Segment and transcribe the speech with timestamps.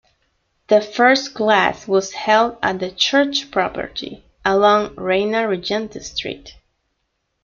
[0.65, 6.55] The first class was held at a church property along Reina Regente Street.